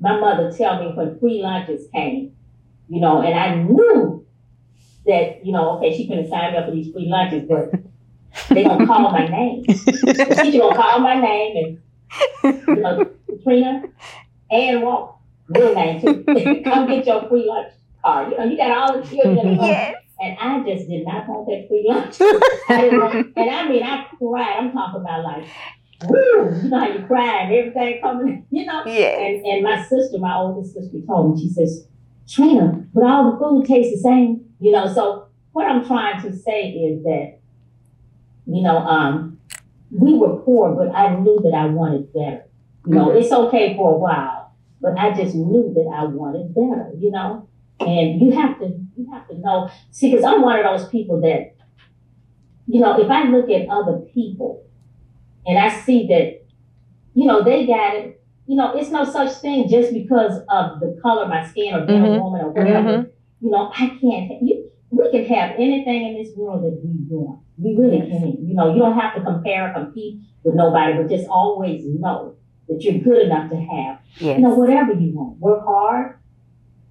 my 0.00 0.18
mother 0.18 0.50
tell 0.56 0.82
me 0.82 0.90
when 0.92 1.20
free 1.20 1.40
lunches 1.40 1.86
came, 1.94 2.32
you 2.88 3.00
know, 3.00 3.22
and 3.22 3.38
I 3.38 3.54
knew 3.54 4.21
that, 5.06 5.44
you 5.44 5.52
know, 5.52 5.78
okay, 5.78 5.96
she 5.96 6.06
couldn't 6.06 6.28
sign 6.28 6.52
me 6.52 6.58
up 6.58 6.66
for 6.66 6.72
these 6.72 6.92
free 6.92 7.06
lunches, 7.08 7.48
but 7.48 7.72
they 8.48 8.64
gonna 8.64 8.86
call 8.86 9.10
my 9.10 9.26
name. 9.26 9.64
Teacher 9.66 10.58
gonna 10.58 10.76
call 10.76 11.00
my 11.00 11.20
name 11.20 11.78
and 12.44 12.64
you 12.68 12.76
know, 12.76 13.10
Katrina 13.26 13.82
and 14.50 14.82
Walk, 14.82 15.20
real 15.48 15.74
name 15.74 16.00
too. 16.00 16.24
Come 16.64 16.86
get 16.86 17.06
your 17.06 17.28
free 17.28 17.46
lunch 17.46 17.72
card. 18.02 18.32
You 18.32 18.38
know, 18.38 18.44
you 18.44 18.56
got 18.56 18.70
all 18.70 19.00
the 19.00 19.08
children 19.08 19.38
in 19.38 19.48
the 19.48 19.54
home. 19.56 19.70
yes. 19.70 19.96
And 20.20 20.38
I 20.38 20.58
just 20.60 20.88
did 20.88 21.04
not 21.04 21.28
want 21.28 21.48
that 21.48 21.66
free 21.68 21.84
lunch. 21.88 22.16
I 22.68 22.86
and 23.36 23.50
I 23.50 23.68
mean, 23.68 23.82
I 23.82 24.06
cried. 24.18 24.56
I'm 24.56 24.72
talking 24.72 25.00
about 25.00 25.24
like, 25.24 25.48
woo, 26.08 26.62
you 26.62 26.68
know 26.68 26.78
how 26.78 26.88
you 26.88 27.04
cry 27.06 27.42
and 27.42 27.52
everything 27.52 28.00
coming, 28.00 28.46
you 28.50 28.64
know? 28.64 28.82
Yes. 28.86 29.18
And, 29.20 29.46
and 29.46 29.62
my 29.64 29.82
sister, 29.82 30.18
my 30.18 30.36
oldest 30.36 30.74
sister, 30.74 30.98
told 31.06 31.34
me, 31.34 31.42
she 31.42 31.48
says, 31.48 31.86
Trina, 32.28 32.84
but 32.94 33.04
all 33.04 33.32
the 33.32 33.38
food 33.38 33.66
tastes 33.66 33.94
the 33.94 34.00
same, 34.00 34.44
you 34.62 34.72
know. 34.72 34.86
So 34.92 35.26
what 35.52 35.66
I'm 35.66 35.84
trying 35.84 36.22
to 36.22 36.34
say 36.36 36.70
is 36.70 37.02
that, 37.04 37.38
you 38.46 38.62
know, 38.62 38.78
um, 38.78 39.38
we 39.90 40.14
were 40.14 40.36
poor, 40.38 40.74
but 40.74 40.94
I 40.94 41.16
knew 41.16 41.38
that 41.42 41.54
I 41.54 41.66
wanted 41.66 42.12
better. 42.12 42.44
You 42.86 42.94
know, 42.94 43.10
it's 43.10 43.30
okay 43.30 43.76
for 43.76 43.94
a 43.94 43.98
while, 43.98 44.52
but 44.80 44.98
I 44.98 45.12
just 45.12 45.34
knew 45.34 45.72
that 45.74 45.92
I 45.94 46.04
wanted 46.04 46.54
better, 46.54 46.90
you 46.98 47.10
know. 47.10 47.48
And 47.80 48.20
you 48.20 48.30
have 48.32 48.58
to, 48.60 48.66
you 48.96 49.12
have 49.12 49.28
to 49.28 49.38
know. 49.38 49.68
See, 49.90 50.10
because 50.10 50.24
I'm 50.24 50.42
one 50.42 50.58
of 50.58 50.64
those 50.64 50.88
people 50.88 51.20
that 51.22 51.54
you 52.66 52.80
know, 52.80 52.98
if 53.00 53.10
I 53.10 53.24
look 53.24 53.50
at 53.50 53.68
other 53.68 53.98
people 54.14 54.64
and 55.44 55.58
I 55.58 55.68
see 55.68 56.06
that, 56.08 56.44
you 57.14 57.26
know, 57.26 57.42
they 57.42 57.66
got 57.66 57.96
it, 57.96 58.22
you 58.46 58.56
know, 58.56 58.74
it's 58.76 58.90
no 58.90 59.04
such 59.04 59.32
thing 59.38 59.68
just 59.68 59.92
because 59.92 60.38
of 60.48 60.80
the 60.80 60.98
color 61.02 61.24
of 61.24 61.28
my 61.28 61.46
skin 61.46 61.74
or 61.74 61.84
being 61.86 62.02
a 62.02 62.08
Mhm. 62.08 62.22
woman 62.22 62.40
or 62.40 62.50
whatever. 62.50 62.88
Mhm. 62.88 63.10
You 63.42 63.50
know, 63.50 63.70
I 63.74 63.88
can't. 64.00 64.30
You, 64.42 64.70
we 64.90 65.10
can 65.10 65.24
have 65.26 65.52
anything 65.56 66.06
in 66.08 66.22
this 66.22 66.34
world 66.36 66.62
that 66.64 66.80
we 66.84 66.94
want. 67.08 67.40
We 67.58 67.74
really 67.76 67.98
can. 67.98 68.36
You 68.46 68.54
know, 68.54 68.72
you 68.72 68.78
don't 68.80 68.98
have 68.98 69.14
to 69.16 69.22
compare 69.22 69.70
or 69.70 69.72
compete 69.72 70.20
with 70.44 70.54
nobody, 70.54 70.94
but 70.94 71.08
just 71.08 71.28
always 71.28 71.82
know 71.84 72.36
that 72.68 72.82
you're 72.82 73.02
good 73.02 73.22
enough 73.26 73.50
to 73.50 73.56
have 73.56 73.98
Yes. 74.18 74.38
you 74.38 74.44
know, 74.44 74.54
whatever 74.54 74.92
you 74.92 75.12
want. 75.14 75.38
Work 75.38 75.64
hard. 75.64 76.18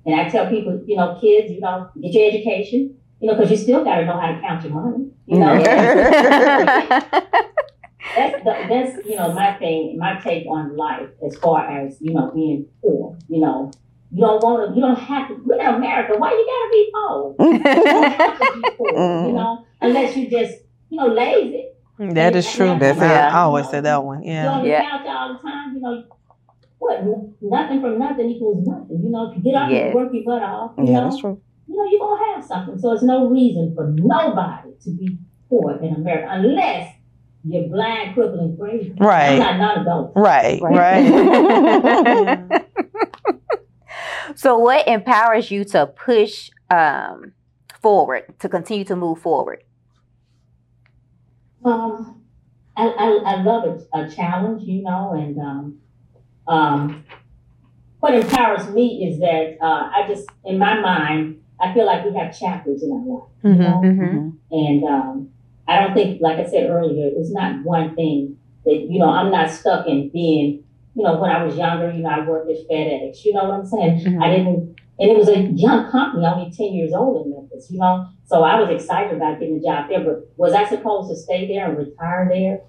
And 0.06 0.20
I 0.20 0.30
tell 0.30 0.50
people, 0.50 0.82
you 0.86 0.96
know, 0.96 1.18
kids, 1.22 1.52
you 1.52 1.60
know, 1.60 1.90
get 2.02 2.14
your 2.14 2.28
education, 2.28 2.96
you 3.20 3.28
know, 3.28 3.36
because 3.36 3.52
you 3.52 3.58
still 3.58 3.84
got 3.84 3.98
to 3.98 4.06
know 4.06 4.20
how 4.20 4.32
to 4.32 4.42
count 4.42 4.64
your 4.64 4.74
money. 4.74 5.08
You 5.28 5.40
know, 5.40 5.56
that's, 5.64 7.14
the, 8.44 8.66
that's, 8.68 9.08
you 9.08 9.16
know, 9.16 9.32
my 9.34 9.54
thing, 9.60 9.98
my 10.00 10.20
take 10.20 10.48
on 10.48 10.76
life 10.76 11.10
as 11.26 11.36
far 11.38 11.68
as, 11.70 11.98
you 12.02 12.14
know, 12.14 12.32
being 12.34 12.66
poor, 12.82 13.16
you 13.30 13.42
know. 13.42 13.72
You 14.14 14.26
don't 14.26 14.44
want 14.44 14.70
to, 14.70 14.76
you 14.76 14.82
don't 14.82 15.00
have 15.00 15.30
to, 15.30 15.36
we're 15.46 15.60
in 15.60 15.66
America, 15.76 16.14
why 16.18 16.32
you 16.32 16.46
got 16.46 16.62
to 16.66 16.70
be 16.72 16.92
poor? 16.94 17.36
You 17.40 17.84
don't 17.84 18.12
have 18.12 18.40
to 18.40 18.62
be 18.62 18.70
poor, 18.78 18.92
you 18.92 18.98
mm-hmm. 18.98 19.36
know, 19.38 19.66
unless 19.80 20.18
you 20.18 20.30
just, 20.30 20.54
you 20.90 20.98
know, 20.98 21.08
lazy. 21.08 21.68
That 21.98 22.36
is 22.36 22.52
true. 22.52 22.78
That's 22.80 22.98
it. 22.98 23.04
I 23.04 23.40
always 23.42 23.70
say 23.70 23.80
that 23.80 24.04
one. 24.04 24.24
You 24.24 24.34
Yeah. 24.34 24.52
on 24.52 24.64
the 24.64 24.70
Yeah. 24.70 24.82
couch 24.82 25.08
all 25.08 25.34
the 25.34 25.40
time, 25.40 25.76
you 25.76 25.82
know, 25.82 26.04
what, 26.80 27.04
nothing 27.42 27.80
from 27.80 28.00
nothing 28.00 28.30
equals 28.30 28.66
nothing. 28.68 29.02
You 29.04 29.10
know, 29.12 29.30
if 29.32 29.38
you 29.38 29.44
get 29.44 29.56
up 29.56 29.70
Yes. 29.70 29.86
and 29.86 29.94
work 29.96 30.10
your 30.14 30.24
butt 30.26 30.44
off, 30.44 30.72
you 30.78 30.86
Yeah, 30.86 30.94
know, 30.94 31.04
that's 31.06 31.20
true. 31.20 31.40
you 31.68 31.76
know, 31.78 31.86
you're 31.90 32.00
gonna 32.00 32.34
have 32.34 32.44
something. 32.44 32.78
So 32.80 32.92
it's 32.92 33.04
no 33.04 33.28
reason 33.30 33.74
for 33.76 33.94
nobody 33.96 34.72
to 34.84 34.90
be 34.90 35.18
poor 35.48 35.78
in 35.78 35.94
America 35.96 36.28
unless 36.32 36.92
you're 37.44 37.68
blind, 37.70 38.14
crippled, 38.16 38.40
and 38.40 38.60
crazy. 38.60 38.94
I'm 39.00 39.06
Right. 39.08 39.38
not 39.38 39.58
none 39.58 39.88
of. 39.88 40.12
Right. 40.16 40.60
Right. 40.62 40.76
Right. 41.12 42.62
so, 44.42 44.58
what 44.58 44.88
empowers 44.88 45.52
you 45.52 45.64
to 45.66 45.86
push 45.86 46.50
um, 46.72 47.34
forward, 47.80 48.24
to 48.40 48.50
continue 48.50 48.86
to 48.86 48.96
move 48.96 49.20
forward? 49.20 49.64
Um, 51.64 52.24
I, 52.76 52.88
I, 52.88 53.08
I 53.34 53.42
love 53.44 53.64
a, 53.94 54.00
a 54.00 54.10
challenge, 54.10 54.64
you 54.64 54.82
know, 54.82 55.14
and 55.14 55.38
um, 55.40 55.78
um, 56.48 57.06
what 58.00 58.16
empowers 58.16 58.68
me 58.70 59.08
is 59.08 59.20
that 59.20 59.58
uh, 59.62 59.90
I 59.96 60.06
just, 60.08 60.28
in 60.44 60.58
my 60.58 60.80
mind, 60.80 61.40
I 61.60 61.72
feel 61.76 61.86
like 61.86 62.04
we 62.04 62.16
have 62.18 62.36
chapters 62.38 62.82
in 62.82 62.92
our 62.92 63.06
life. 63.06 63.30
you 63.44 63.50
Mhm. 63.52 63.58
know? 63.60 63.82
Mm-hmm. 63.84 64.30
And 64.52 64.84
um, 64.84 65.30
I 65.68 65.80
don't 65.80 65.94
think, 65.94 66.20
like 66.20 66.40
I 66.40 66.46
said 66.50 66.68
earlier, 66.68 67.12
it's 67.16 67.32
not 67.32 67.64
one 67.64 67.96
thing 67.96 68.38
that, 68.66 68.74
you 68.90 68.98
know, 68.98 69.10
I'm 69.10 69.32
not 69.32 69.52
stuck 69.52 69.86
in 69.86 70.10
being, 70.10 70.64
you 70.96 71.04
know, 71.04 71.20
when 71.20 71.32
I 71.32 71.44
was 71.44 71.56
younger, 71.56 71.92
you 71.92 72.04
know, 72.04 72.10
I 72.10 72.28
worked 72.28 72.50
at 72.52 72.58
FedEx, 72.70 73.24
you 73.24 73.34
know 73.34 73.46
what 73.46 73.60
I'm 73.60 73.66
saying? 73.66 74.20
I 74.22 74.30
didn't, 74.30 74.76
and 75.00 75.10
it 75.12 75.18
was 75.18 75.30
a 75.30 75.40
young 75.40 75.90
company, 75.90 76.26
only 76.26 76.52
10 76.52 76.74
years 76.74 76.92
old 76.94 77.26
in 77.26 77.32
Memphis, 77.32 77.70
you 77.72 77.80
know? 77.80 78.08
So 78.26 78.44
I 78.44 78.60
was 78.60 78.70
excited 78.70 79.16
about 79.16 79.40
getting 79.40 79.58
a 79.58 79.62
job 79.62 79.90
there, 79.90 80.04
but 80.04 80.30
was 80.36 80.54
I 80.54 80.66
supposed 80.68 81.10
to 81.10 81.16
stay 81.16 81.48
there 81.48 81.70
and 81.70 81.78
retire 81.78 82.28
there? 82.32 82.60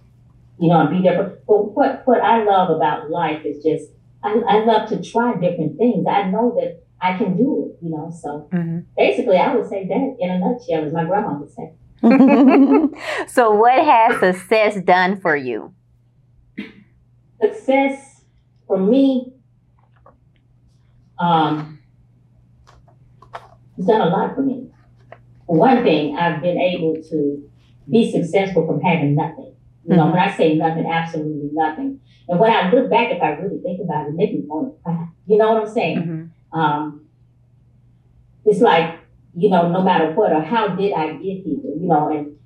You 0.58 0.68
know, 0.68 0.80
and 0.80 0.90
be 0.90 1.02
there? 1.02 1.20
But, 1.22 1.46
but 1.46 1.74
what, 1.74 2.02
what 2.06 2.20
I 2.22 2.44
love 2.44 2.70
about 2.70 3.10
life 3.10 3.44
is 3.44 3.62
just, 3.64 3.90
I, 4.22 4.40
I 4.48 4.64
love 4.64 4.88
to 4.90 5.02
try 5.02 5.34
different 5.34 5.76
things. 5.76 6.06
I 6.08 6.30
know 6.30 6.54
that 6.60 6.84
I 7.00 7.18
can 7.18 7.36
do 7.36 7.66
it, 7.70 7.84
you 7.84 7.90
know? 7.90 8.10
So 8.22 8.48
Mm-hmm. 8.52 8.80
basically, 8.96 9.36
I 9.38 9.54
would 9.54 9.68
say 9.68 9.86
that 9.86 10.16
in 10.20 10.30
a 10.30 10.38
nutshell, 10.38 10.84
as 10.84 10.92
my 10.92 11.04
grandma 11.04 11.38
would 11.38 11.50
say. 11.50 11.72
so, 13.28 13.50
what 13.52 13.84
has 13.84 14.20
success 14.20 14.80
done 14.82 15.20
for 15.20 15.34
you? 15.36 15.74
success 17.40 18.11
for 18.72 18.78
me 18.78 19.30
um 21.18 21.78
has 23.76 23.86
done 23.86 24.00
a 24.00 24.06
lot 24.06 24.34
for 24.34 24.40
me. 24.40 24.70
For 25.46 25.56
one 25.56 25.82
thing, 25.82 26.16
I've 26.16 26.40
been 26.40 26.58
able 26.58 26.94
to 27.10 27.50
be 27.90 28.10
successful 28.10 28.66
from 28.66 28.80
having 28.80 29.14
nothing. 29.14 29.54
You 29.84 29.96
know, 29.96 30.06
when 30.06 30.18
I 30.18 30.34
say 30.34 30.54
nothing, 30.54 30.86
absolutely 30.86 31.50
nothing. 31.52 32.00
And 32.28 32.40
when 32.40 32.50
I 32.50 32.70
look 32.70 32.88
back, 32.88 33.10
if 33.10 33.22
I 33.22 33.30
really 33.30 33.60
think 33.60 33.80
about 33.82 34.06
it, 34.06 34.10
it 34.10 34.14
makes 34.14 34.32
me 34.32 34.42
want 34.46 34.74
to 34.74 34.82
cry. 34.82 35.08
You 35.26 35.36
know 35.36 35.52
what 35.52 35.62
I'm 35.64 35.74
saying? 35.74 35.98
Mm-hmm. 35.98 36.58
um, 36.58 37.06
it's 38.46 38.60
like, 38.60 39.00
you 39.34 39.50
know, 39.50 39.68
no 39.68 39.82
matter 39.82 40.12
what, 40.12 40.32
or 40.32 40.42
how 40.42 40.68
did 40.68 40.94
I 40.94 41.12
get 41.12 41.42
here, 41.44 41.74
you 41.78 41.88
know, 41.88 42.08
and 42.08 42.36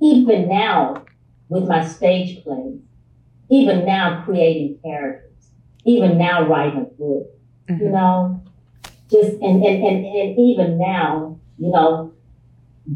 even 0.00 0.48
now 0.48 1.04
with 1.48 1.68
my 1.68 1.86
stage 1.86 2.42
play, 2.42 2.78
even 3.50 3.84
now 3.84 4.22
creating 4.24 4.78
characters, 4.82 5.25
even 5.86 6.18
now 6.18 6.46
writing 6.48 6.80
a 6.80 6.84
book, 6.84 7.26
you 7.68 7.88
know, 7.88 8.42
just, 9.10 9.32
and, 9.40 9.62
and, 9.64 9.84
and, 9.84 10.04
and 10.04 10.38
even 10.38 10.78
now, 10.78 11.40
you 11.58 11.70
know, 11.70 12.12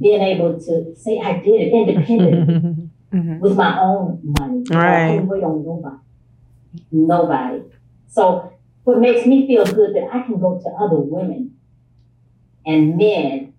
being 0.00 0.20
able 0.22 0.58
to 0.58 0.94
say 0.96 1.18
I 1.18 1.38
did 1.40 1.60
it 1.60 1.72
independently 1.72 2.90
Mm-hmm. 3.12 3.40
with 3.40 3.56
my 3.56 3.80
own 3.80 4.20
money. 4.22 4.64
I 4.70 4.74
Right. 4.76 5.08
couldn't 5.10 5.26
wait 5.26 5.42
on 5.42 5.64
nobody. 5.64 5.96
Nobody. 6.92 7.62
So 8.06 8.52
what 8.84 9.00
makes 9.00 9.26
me 9.26 9.48
feel 9.48 9.64
good 9.64 9.96
that 9.96 10.10
I 10.12 10.22
can 10.22 10.38
go 10.38 10.60
to 10.62 10.68
other 10.78 11.00
women 11.00 11.56
and 12.64 12.96
men, 12.96 13.54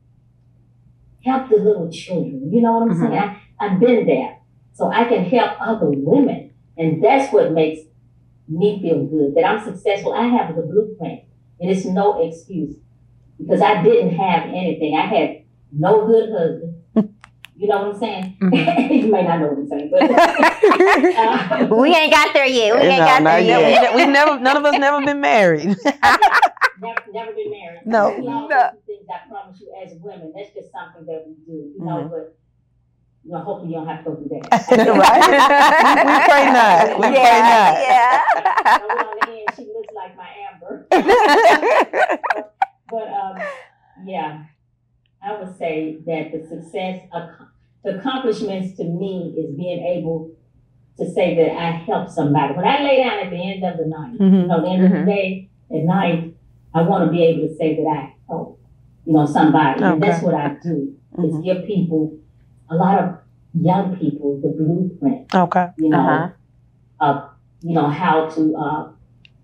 help 1.26 1.50
the 1.50 1.58
little 1.58 1.92
children. 1.92 2.50
You 2.54 2.62
know 2.62 2.74
what 2.76 2.84
I'm 2.84 2.90
Mhm. 2.92 3.00
saying? 3.02 3.14
I, 3.14 3.38
I've 3.60 3.80
been 3.82 4.06
there. 4.08 4.38
So 4.72 4.90
I 4.90 5.04
can 5.04 5.26
help 5.26 5.52
other 5.60 5.90
women. 5.90 6.52
And 6.78 7.04
that's 7.04 7.34
what 7.34 7.52
makes 7.52 7.82
me 8.52 8.82
feel 8.82 9.06
good, 9.06 9.36
that 9.36 9.46
I'm 9.46 9.64
successful. 9.64 10.14
I 10.14 10.28
have 10.28 10.56
the 10.56 10.62
blueprint. 10.64 11.22
And 11.60 11.70
it's 11.72 11.86
no 11.86 12.22
excuse. 12.28 12.76
Because 13.40 13.62
I 13.62 13.82
didn't 13.84 14.16
have 14.16 14.50
anything. 14.50 14.96
I 14.98 15.06
had 15.06 15.44
no 15.72 16.06
good 16.08 16.30
husband. 16.32 16.76
You 17.62 17.68
know 17.68 17.84
what 17.84 17.94
I'm 17.94 18.00
saying? 18.00 18.38
Mhm. 18.42 18.90
you 19.04 19.12
may 19.12 19.22
not 19.22 19.40
know 19.40 19.50
what 19.50 19.58
I'm 19.60 19.68
saying, 19.70 19.92
but 19.92 20.02
uh, 20.10 21.68
we 21.76 21.94
ain't 21.94 22.12
got 22.12 22.34
there 22.34 22.48
yet. 22.48 22.74
We 22.74 22.88
ain't 22.88 23.00
No, 23.00 23.06
got 23.06 23.22
not 23.22 23.30
there 23.38 23.42
Yeah, 23.42 23.82
yet. 23.82 23.96
we, 23.96 24.06
we 24.06 24.12
never, 24.12 24.40
none 24.40 24.58
of 24.58 24.66
us 24.66 24.80
never 24.80 25.06
been 25.06 25.22
married. 25.22 25.66
never, 25.68 25.78
never 27.14 27.32
been 27.34 27.52
married. 27.52 27.82
No. 27.86 28.18
No. 28.18 28.72
things 28.88 29.06
I 29.14 29.30
promise 29.30 29.62
you 29.62 29.72
as 29.86 29.94
women. 30.02 30.34
That's 30.36 30.52
just 30.56 30.72
something 30.72 31.06
that 31.06 31.24
we 31.28 31.36
do, 31.46 31.72
you 31.78 31.86
know. 31.86 31.98
Mhm. 31.98 32.10
But 32.10 32.36
you 33.24 33.32
know, 33.32 33.40
hopefully 33.40 33.70
you 33.74 33.78
don't 33.78 33.88
have 33.88 34.04
to 34.04 34.10
go 34.12 34.16
through 34.16 34.30
that. 34.30 34.50
Right. 34.72 35.22
We 36.06 36.16
pray 36.26 36.46
not. 36.52 37.00
We 37.00 37.08
pray 37.08 37.40
not. 37.42 37.74
yeah, 37.82 38.22
So 38.80 38.86
Yeah. 38.88 39.04
on 39.04 39.16
the 39.22 39.32
end, 39.32 39.50
she 39.56 39.64
looks 39.74 39.94
like 39.94 40.16
my 40.18 40.28
Amber. 40.52 40.88
But 42.90 43.08
um, 43.08 43.38
yeah, 44.06 44.44
I 45.24 45.40
would 45.40 45.58
say 45.58 46.00
that 46.06 46.32
the 46.34 46.46
success, 46.46 47.00
ac- 47.16 47.46
the 47.86 48.00
accomplishments 48.00 48.76
to 48.78 48.84
me 48.84 49.34
is 49.38 49.56
being 49.56 49.80
able 49.86 50.32
to 50.98 51.10
say 51.10 51.36
that 51.38 51.56
I 51.58 51.72
helped 51.72 52.12
somebody. 52.12 52.54
When 52.54 52.66
I 52.68 52.84
lay 52.84 52.98
down 53.02 53.20
at 53.20 53.30
the 53.30 53.38
end 53.38 53.64
of 53.64 53.78
the 53.78 53.86
night, 53.86 54.14
you 54.14 54.20
Mhm. 54.20 54.48
know, 54.48 54.58
at 54.58 54.64
the 54.64 54.70
end 54.70 54.84
of 54.86 54.92
Mhm. 54.92 55.06
the 55.06 55.12
day, 55.12 55.50
at 55.72 55.84
night, 55.86 56.34
I 56.74 56.82
want 56.82 57.06
to 57.06 57.12
be 57.12 57.24
able 57.24 57.48
to 57.48 57.56
say 57.56 57.76
that 57.78 57.88
I 57.88 58.14
helped, 58.28 58.60
you 59.06 59.14
know, 59.14 59.26
somebody. 59.26 59.82
And 59.82 60.04
that's 60.04 60.22
what 60.22 60.34
I 60.36 60.58
do, 60.62 60.94
is 61.24 61.38
give 61.40 61.66
people, 61.66 62.18
a 62.72 62.76
lot 62.76 62.98
of 63.04 63.16
young 63.54 63.96
people, 63.98 64.40
the 64.42 64.50
blueprint, 64.50 65.34
Okay. 65.36 65.68
you 65.78 65.90
know, 65.90 66.00
Uh-huh. 66.00 66.30
of, 67.08 67.16
you 67.62 67.74
know, 67.76 67.88
how 67.88 68.28
to, 68.30 68.42
uh, 68.56 68.88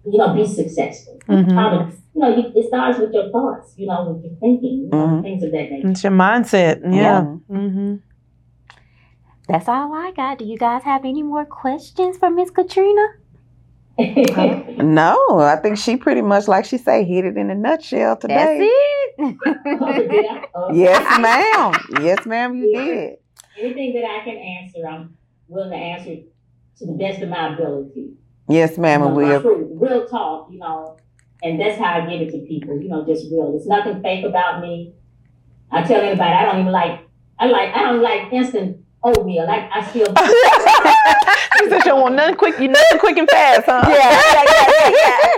you 0.06 0.18
know, 0.18 0.34
be 0.34 0.46
successful. 0.46 1.16
Mhm. 1.28 1.52
How 1.52 1.70
to, 1.70 1.80
you 2.14 2.22
know, 2.22 2.30
you, 2.36 2.44
it 2.56 2.68
starts 2.68 2.98
with 3.00 3.12
your 3.14 3.30
thoughts, 3.32 3.74
you 3.78 3.86
know, 3.88 4.10
with 4.14 4.24
your 4.24 4.34
thinking, 4.40 4.76
you 4.84 4.90
know, 4.92 4.98
Mhm. 5.08 5.22
things 5.24 5.44
of 5.44 5.52
that 5.52 5.70
nature. 5.72 5.90
It's 5.90 6.04
your 6.04 6.14
mindset. 6.14 6.82
Yeah. 6.84 7.22
Mhm. 7.22 7.42
Mm-hmm. 7.52 7.94
That's 9.50 9.68
all 9.70 9.94
I 9.94 10.12
got. 10.16 10.40
Do 10.40 10.46
you 10.46 10.58
guys 10.58 10.84
have 10.84 11.04
any 11.06 11.24
more 11.24 11.46
questions 11.46 12.18
for 12.18 12.30
Miss 12.30 12.50
Katrina? 12.50 13.08
No, 14.78 15.18
I 15.40 15.56
think 15.62 15.78
she 15.78 15.98
pretty 15.98 16.22
much, 16.22 16.48
like 16.48 16.66
she 16.66 16.78
say, 16.78 17.04
hit 17.04 17.26
it 17.26 17.36
in 17.38 17.50
a 17.50 17.56
nutshell 17.56 18.16
That's 18.16 18.22
today. 18.22 18.60
It. 19.18 20.50
Yes, 20.74 21.20
ma'am. 21.20 22.04
Yes, 22.04 22.26
ma'am, 22.26 22.56
you 22.56 22.74
did. 22.74 23.18
Anything 23.60 23.94
that 23.96 24.06
I 24.06 24.24
can 24.24 24.38
answer, 24.38 24.80
I'm 24.88 25.16
willing 25.48 25.72
to 25.72 25.76
answer 25.76 26.16
to 26.80 26.86
the 26.86 26.94
best 26.94 27.22
of 27.22 27.30
my 27.30 27.54
ability. 27.54 28.14
Yes, 28.50 28.78
ma'am, 28.78 29.02
You 29.02 29.08
know, 29.10 29.14
we'll. 29.16 29.42
real 29.42 30.08
talk, 30.08 30.50
you 30.52 30.60
know, 30.60 30.98
and 31.44 31.60
that's 31.60 31.78
how 31.80 32.02
I 32.02 32.10
give 32.10 32.22
it 32.22 32.32
to 32.32 32.40
people, 32.40 32.80
you 32.82 32.90
know, 32.90 33.06
just 33.06 33.32
real. 33.32 33.52
There's 33.52 33.68
nothing 33.68 34.02
fake 34.02 34.26
about 34.26 34.62
me. 34.62 34.94
I 35.72 35.84
tell 35.84 36.02
anybody 36.02 36.30
I 36.32 36.46
don't 36.46 36.62
even 36.62 36.72
like. 36.72 37.02
I 37.40 37.46
like. 37.48 37.74
I 37.76 37.84
don't 37.84 38.02
like 38.02 38.32
instant 38.32 38.78
oatmeal. 39.04 39.46
Like 39.46 39.70
I 39.74 39.86
still. 39.90 40.08
She 41.58 41.70
said 41.70 41.82
she 41.84 41.90
don't 41.90 42.02
want 42.02 42.16
nothing 42.16 42.36
quick, 42.36 42.60
you 42.60 42.68
nothing 42.68 43.00
quick 43.00 43.18
and 43.18 43.28
fast, 43.30 43.64
huh? 43.66 43.82
yeah, 43.90 44.22
yeah, 44.22 45.38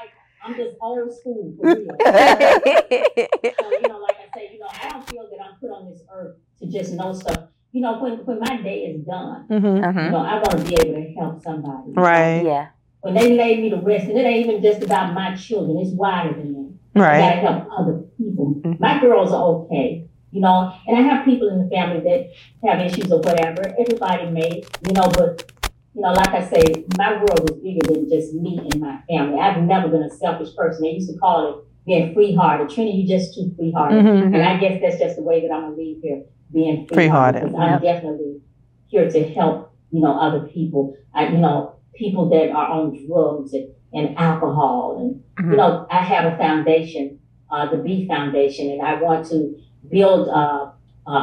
like, 0.00 0.03
I'm 0.44 0.54
just 0.56 0.76
old 0.80 1.12
school 1.12 1.54
for 1.56 1.64
real. 1.74 1.96
yeah, 2.00 2.58
yeah. 2.66 3.26
So, 3.60 3.70
you 3.80 3.88
know, 3.88 3.98
like 3.98 4.16
I 4.16 4.38
say, 4.38 4.50
you 4.52 4.58
know, 4.60 4.66
I 4.70 4.88
don't 4.90 5.08
feel 5.08 5.28
that 5.30 5.44
I'm 5.44 5.56
put 5.58 5.70
on 5.70 5.90
this 5.90 6.02
earth 6.12 6.36
to 6.60 6.66
just 6.66 6.92
know 6.92 7.12
stuff. 7.12 7.44
you 7.72 7.80
know, 7.80 7.98
when 7.98 8.18
when 8.26 8.38
my 8.40 8.60
day 8.62 8.80
is 8.84 9.04
done, 9.04 9.46
hmm 9.48 9.54
you 9.54 9.82
Mhm. 9.82 10.10
know, 10.12 10.18
I 10.18 10.34
want 10.34 10.50
to 10.52 10.64
be 10.64 10.74
able 10.74 10.94
to 10.94 11.14
help 11.18 11.42
somebody. 11.42 11.92
Right. 11.92 12.44
Yeah. 12.44 12.66
When 13.00 13.14
they 13.14 13.34
lay 13.36 13.60
me 13.60 13.70
to 13.70 13.76
rest, 13.76 14.04
and 14.08 14.16
it 14.18 14.24
ain't 14.24 14.46
even 14.48 14.62
just 14.62 14.82
about 14.82 15.12
my 15.12 15.34
children; 15.34 15.78
it's 15.78 15.90
wider 15.92 16.34
than 16.34 16.52
that. 16.52 16.70
I 16.96 17.00
Right. 17.00 17.18
gotta 17.18 17.40
help 17.40 17.68
other 17.78 17.94
people. 18.16 18.54
Mhm. 18.62 18.78
My 18.80 19.00
girls 19.00 19.32
are 19.32 19.42
okay, 19.64 20.06
you 20.30 20.40
know, 20.40 20.72
and 20.86 20.96
I 20.96 21.00
have 21.02 21.24
people 21.24 21.48
in 21.48 21.58
the 21.64 21.68
family 21.74 22.00
that 22.08 22.30
have 22.68 22.80
issues 22.86 23.10
or 23.10 23.18
whatever. 23.18 23.62
Everybody 23.78 24.30
may, 24.30 24.62
you 24.86 24.92
know, 24.94 25.08
but 25.18 25.50
you 25.94 26.02
know, 26.02 26.12
like 26.12 26.28
I 26.30 26.42
say, 26.48 26.84
my 26.98 27.16
world 27.16 27.50
is 27.50 27.56
bigger 27.58 27.92
than 27.92 28.08
just 28.08 28.34
me 28.34 28.58
and 28.72 28.80
my 28.80 29.00
family. 29.08 29.38
I've 29.38 29.62
never 29.62 29.88
been 29.88 30.02
a 30.02 30.10
selfish 30.10 30.54
person. 30.56 30.82
They 30.82 30.90
used 30.90 31.10
to 31.10 31.18
call 31.18 31.48
it 31.60 31.64
being 31.86 32.12
free 32.14 32.34
hearted. 32.34 32.68
Trini, 32.68 33.00
you 33.02 33.06
just 33.08 33.34
too 33.34 33.52
free 33.56 33.70
hearted. 33.72 34.02
hmm 34.02 34.34
And 34.34 34.42
I 34.42 34.58
guess 34.58 34.80
that's 34.82 34.98
just 34.98 35.16
the 35.16 35.22
way 35.22 35.40
that 35.42 35.52
I'm 35.54 35.62
gonna 35.62 35.76
leave 35.76 35.98
here, 36.02 36.24
being 36.52 36.86
free 36.88 36.96
Free-hearted. 36.96 37.42
hearted. 37.42 37.52
Because 37.52 37.60
I'm 37.60 37.80
definitely 37.82 38.40
here 38.88 39.08
to 39.10 39.24
help, 39.34 39.72
you 39.92 40.00
know, 40.00 40.18
other 40.18 40.48
people. 40.48 40.96
I, 41.14 41.28
you 41.28 41.38
know, 41.38 41.76
people 41.94 42.28
that 42.30 42.50
are 42.50 42.68
on 42.68 43.06
drugs 43.06 43.52
and, 43.54 43.68
and 43.92 44.18
alcohol 44.18 44.98
and 45.00 45.22
Mhm. 45.46 45.50
you 45.52 45.56
know, 45.56 45.86
I 45.90 46.00
have 46.02 46.32
a 46.32 46.36
foundation, 46.36 47.18
uh, 47.50 47.68
the 47.70 47.76
B 47.78 48.06
Foundation, 48.08 48.70
and 48.70 48.82
I 48.82 49.00
want 49.02 49.26
to 49.30 49.56
build 49.90 50.28
uh, 50.28 50.70
a, 51.06 51.10
a, 51.10 51.14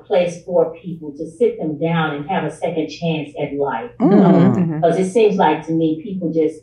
a 0.00 0.04
place 0.06 0.42
for 0.44 0.74
people 0.82 1.12
to 1.16 1.30
sit 1.30 1.58
them 1.58 1.78
down 1.78 2.14
and 2.16 2.28
have 2.28 2.44
a 2.44 2.50
second 2.50 2.88
chance 2.88 3.30
at 3.40 3.54
life. 3.54 3.90
Mm. 4.00 4.54
Mhm. 4.56 4.80
Because 4.80 4.98
it 4.98 5.10
seems 5.10 5.36
like 5.36 5.64
to 5.66 5.72
me, 5.72 6.00
people 6.02 6.32
just 6.32 6.62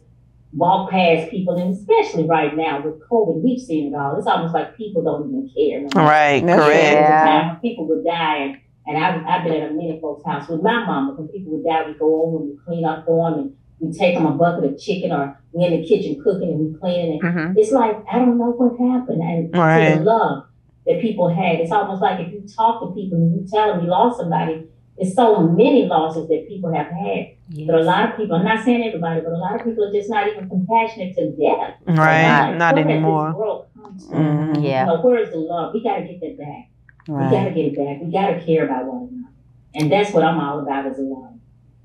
walk 0.54 0.90
past 0.92 1.30
people, 1.30 1.56
and 1.56 1.74
especially 1.74 2.26
right 2.26 2.56
now 2.56 2.82
with 2.84 3.00
COVID, 3.10 3.42
we've 3.44 3.60
seen 3.60 3.94
it 3.94 3.96
all. 3.98 4.18
It's 4.18 4.28
almost 4.28 4.54
like 4.54 4.76
people 4.76 5.02
don't 5.04 5.28
even 5.30 5.50
care. 5.56 5.82
no. 5.82 6.08
Right. 6.10 6.46
That's 6.46 6.62
Correct. 6.64 6.82
There 6.82 7.02
was 7.02 7.10
a 7.10 7.14
Yeah. 7.14 7.26
time 7.26 7.60
people 7.62 7.88
would 7.88 8.04
die, 8.06 8.38
and, 8.38 8.58
and 8.88 8.98
I've, 8.98 9.26
I've 9.26 9.44
been 9.44 9.62
at 9.62 9.72
a 9.72 9.74
many 9.74 10.00
folks' 10.02 10.26
house 10.26 10.48
with 10.50 10.62
my 10.62 10.86
mama. 10.86 11.14
When 11.18 11.28
people 11.30 11.52
would 11.54 11.64
die, 11.66 11.86
we 11.88 11.94
go 11.94 12.24
over 12.26 12.38
and 12.38 12.50
we 12.50 12.58
clean 12.66 12.86
up 12.86 13.06
for 13.06 13.30
them, 13.32 13.40
and 13.40 13.54
we 13.80 13.92
take 13.98 14.16
them 14.16 14.26
a 14.26 14.32
bucket 14.32 14.72
of 14.74 14.80
chicken, 14.80 15.12
or 15.12 15.40
we 15.52 15.66
in 15.66 15.80
the 15.82 15.88
kitchen 15.88 16.22
cooking 16.24 16.50
and 16.50 16.60
we 16.74 16.80
cleaning. 16.80 17.20
And 17.24 17.36
Mhm. 17.38 17.58
it's 17.58 17.72
like 17.72 17.96
I 18.12 18.18
don't 18.20 18.38
know 18.38 18.52
what 18.52 18.78
happened, 18.80 19.22
and 19.22 19.54
Right. 19.56 19.96
the 19.96 20.04
love 20.04 20.46
that 20.88 21.02
people 21.02 21.28
had. 21.30 21.60
It's 21.60 21.72
almost 21.72 22.02
like 22.02 22.20
if 22.20 22.32
you 22.34 22.44
talk 22.48 22.82
to 22.82 22.94
people 22.96 23.18
and 23.18 23.36
you 23.36 23.48
tell 23.48 23.74
them 23.74 23.84
you 23.84 23.90
lost 23.90 24.18
somebody, 24.20 24.68
it's 24.98 25.16
so 25.16 25.42
many 25.48 25.86
losses 25.86 26.28
that 26.30 26.48
people 26.48 26.74
have 26.74 26.88
had. 26.88 27.36
But 27.66 27.76
a 27.76 27.84
lot 27.84 28.10
of 28.10 28.18
people, 28.18 28.36
I'm 28.36 28.44
not 28.46 28.66
saying 28.66 28.84
everybody, 28.84 29.22
but 29.22 29.32
a 29.32 29.38
lot 29.38 29.56
of 29.56 29.66
people 29.66 29.84
are 29.88 29.92
just 29.92 30.10
not 30.10 30.28
even 30.28 30.50
compassionate 30.50 31.16
to 31.16 31.32
death. 31.32 31.76
Right. 31.86 32.50
Like, 32.50 32.58
Not 32.58 32.76
where 32.76 32.84
has 32.84 32.92
anymore. 32.92 33.28
This 33.30 33.36
world 33.38 33.66
come 33.76 34.00
from? 34.00 34.54
Mhm. 34.56 34.64
Yeah. 34.64 34.82
You 34.82 34.94
know, 34.96 35.02
where 35.02 35.20
is 35.22 35.30
the 35.30 35.38
love? 35.38 35.74
We 35.74 35.84
got 35.84 35.98
to 35.98 36.04
get 36.04 36.20
that 36.22 36.38
back. 36.38 36.70
Right. 37.08 37.32
We 37.32 37.38
got 37.38 37.44
to 37.46 37.52
get 37.52 37.66
it 37.66 37.76
back. 37.78 38.02
We 38.02 38.12
got 38.12 38.28
to 38.32 38.46
care 38.46 38.66
about 38.66 38.86
one 38.86 38.98
another. 39.12 39.34
And 39.76 39.92
that's 39.92 40.12
what 40.14 40.24
I'm 40.24 40.40
all 40.40 40.60
about 40.60 40.88
is 40.88 40.98
love. 41.00 41.34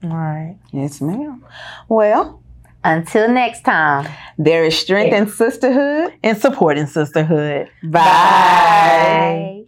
Right. 0.02 0.56
Yes, 0.72 1.00
ma'am. 1.00 1.44
Well, 1.88 2.41
Until 2.84 3.28
next 3.28 3.62
time. 3.62 4.10
there 4.38 4.64
is 4.64 4.76
strength 4.76 5.14
in 5.14 5.28
sisterhood. 5.28 6.14
And 6.22 6.36
support 6.36 6.78
supporting 6.78 6.86
sisterhood. 6.86 7.68
Bye. 7.84 9.64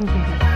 Bye. 0.00 0.38